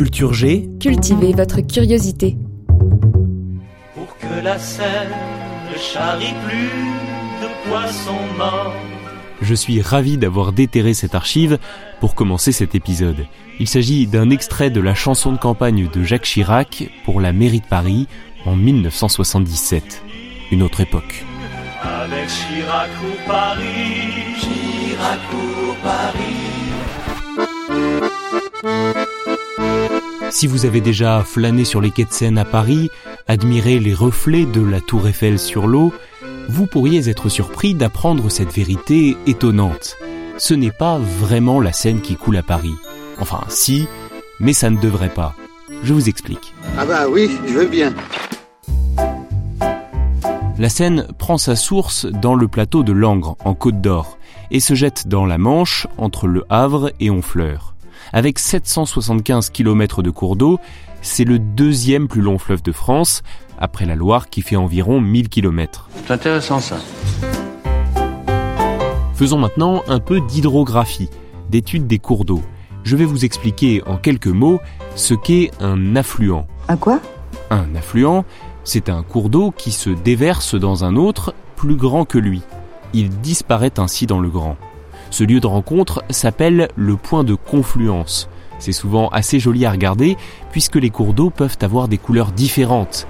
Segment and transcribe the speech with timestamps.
[0.00, 2.38] Culture G, Cultivez votre curiosité.
[3.94, 5.10] Pour que la Seine
[5.70, 6.70] ne charrie plus
[7.42, 8.72] de poissons morts.
[9.42, 11.58] je suis ravi d'avoir déterré cette archive
[12.00, 13.26] pour commencer cet épisode.
[13.58, 17.60] Il s'agit d'un extrait de la chanson de campagne de Jacques Chirac pour la mairie
[17.60, 18.08] de Paris
[18.46, 20.02] en 1977.
[20.50, 21.26] Une autre époque.
[21.82, 23.66] Avec Chirac pour Paris,
[24.40, 26.40] Chirac pour Paris.
[30.30, 32.88] Si vous avez déjà flâné sur les quais de Seine à Paris,
[33.26, 35.92] admiré les reflets de la tour Eiffel sur l'eau,
[36.48, 39.96] vous pourriez être surpris d'apprendre cette vérité étonnante.
[40.38, 42.74] Ce n'est pas vraiment la Seine qui coule à Paris.
[43.18, 43.88] Enfin, si,
[44.38, 45.34] mais ça ne devrait pas.
[45.82, 46.54] Je vous explique.
[46.78, 47.92] Ah bah oui, je veux bien.
[50.58, 54.16] La Seine prend sa source dans le plateau de Langres, en Côte d'Or,
[54.52, 57.74] et se jette dans la Manche entre le Havre et Honfleur.
[58.12, 60.58] Avec 775 km de cours d'eau,
[61.02, 63.22] c'est le deuxième plus long fleuve de France,
[63.58, 65.88] après la Loire qui fait environ 1000 km.
[66.04, 66.78] C'est intéressant ça.
[69.14, 71.10] Faisons maintenant un peu d'hydrographie,
[71.50, 72.42] d'étude des cours d'eau.
[72.84, 74.60] Je vais vous expliquer en quelques mots
[74.94, 76.46] ce qu'est un affluent.
[76.68, 77.00] Un quoi?
[77.50, 78.24] Un affluent,
[78.64, 82.42] c'est un cours d'eau qui se déverse dans un autre plus grand que lui.
[82.94, 84.56] Il disparaît ainsi dans le grand.
[85.10, 88.28] Ce lieu de rencontre s'appelle le point de confluence.
[88.58, 90.16] C'est souvent assez joli à regarder
[90.52, 93.06] puisque les cours d'eau peuvent avoir des couleurs différentes.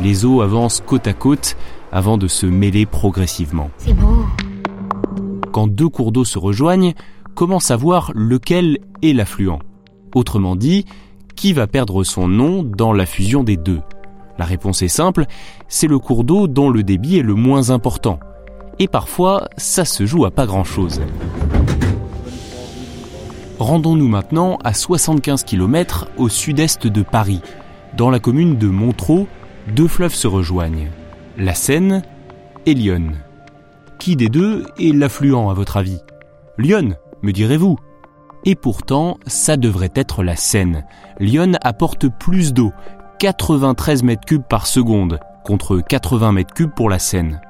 [0.00, 1.56] Les eaux avancent côte à côte
[1.92, 3.70] avant de se mêler progressivement.
[3.78, 4.24] C'est beau.
[5.52, 6.94] Quand deux cours d'eau se rejoignent,
[7.34, 9.58] comment savoir lequel est l'affluent?
[10.14, 10.84] Autrement dit,
[11.34, 13.80] qui va perdre son nom dans la fusion des deux?
[14.38, 15.26] La réponse est simple,
[15.68, 18.20] c'est le cours d'eau dont le débit est le moins important.
[18.80, 21.02] Et parfois, ça se joue à pas grand-chose.
[23.58, 27.42] Rendons-nous maintenant à 75 km au sud-est de Paris.
[27.94, 29.26] Dans la commune de Montreux,
[29.74, 30.88] deux fleuves se rejoignent,
[31.36, 32.02] la Seine
[32.64, 33.16] et l'Yonne.
[33.98, 35.98] Qui des deux est l'affluent à votre avis?
[36.56, 37.76] Lyon, me direz-vous
[38.46, 40.86] Et pourtant, ça devrait être la Seine.
[41.18, 42.72] Lyon apporte plus d'eau,
[43.18, 47.42] 93 mètres cubes par seconde, contre 80 mètres cubes pour la Seine.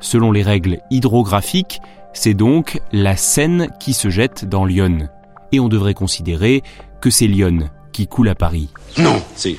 [0.00, 1.80] Selon les règles hydrographiques,
[2.12, 5.08] c'est donc la Seine qui se jette dans Lyon.
[5.52, 6.62] Et on devrait considérer
[7.00, 8.68] que c'est Lyon qui coule à Paris.
[8.98, 9.56] Non, c'est.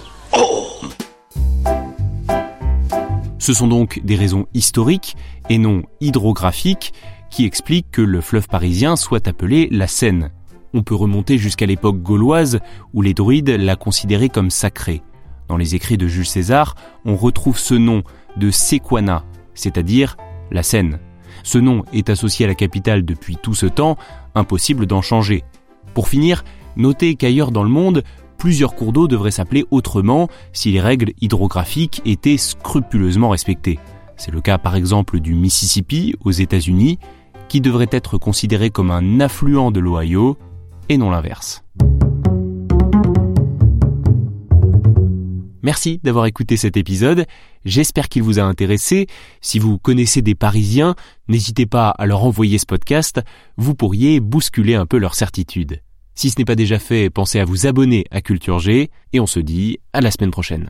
[3.39, 5.15] Ce sont donc des raisons historiques
[5.49, 6.93] et non hydrographiques
[7.29, 10.31] qui expliquent que le fleuve parisien soit appelé la Seine.
[10.73, 12.59] On peut remonter jusqu'à l'époque gauloise
[12.93, 15.01] où les druides la considéraient comme sacrée.
[15.47, 16.75] Dans les écrits de Jules César,
[17.05, 18.03] on retrouve ce nom
[18.35, 19.23] de Sequana,
[19.53, 20.17] c'est-à-dire
[20.51, 20.99] la Seine.
[21.43, 23.97] Ce nom est associé à la capitale depuis tout ce temps,
[24.35, 25.43] impossible d'en changer.
[25.93, 26.43] Pour finir,
[26.75, 28.03] notez qu'ailleurs dans le monde,
[28.37, 33.79] plusieurs cours d'eau devraient s'appeler autrement si les règles hydrographiques étaient scrupuleusement respectées.
[34.15, 36.99] C'est le cas par exemple du Mississippi aux États-Unis,
[37.47, 40.37] qui devrait être considéré comme un affluent de l'Ohio
[40.89, 41.63] et non l'inverse.
[45.67, 47.25] Merci d'avoir écouté cet épisode,
[47.65, 49.05] j'espère qu'il vous a intéressé.
[49.41, 50.95] Si vous connaissez des Parisiens,
[51.27, 53.19] n'hésitez pas à leur envoyer ce podcast,
[53.57, 55.81] vous pourriez bousculer un peu leur certitude.
[56.15, 59.27] Si ce n'est pas déjà fait, pensez à vous abonner à Culture G et on
[59.27, 60.69] se dit à la semaine prochaine.